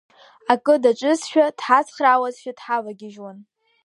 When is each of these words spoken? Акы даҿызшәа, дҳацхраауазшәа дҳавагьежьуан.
Акы 0.53 0.75
даҿызшәа, 0.83 1.45
дҳацхраауазшәа 1.57 2.51
дҳавагьежьуан. 2.57 3.37